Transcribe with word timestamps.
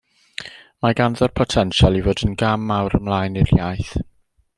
Mae 0.85 0.95
ganddo'r 0.99 1.35
potensial 1.39 1.99
i 1.99 2.03
fod 2.07 2.23
yn 2.29 2.33
gam 2.45 2.65
mawr 2.71 2.99
ymlaen 3.01 3.39
i'r 3.43 3.53
iaith. 3.59 3.93